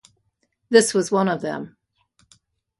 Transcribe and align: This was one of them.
This 0.71 0.95
was 0.95 1.11
one 1.11 1.29
of 1.29 1.41
them. 1.41 1.77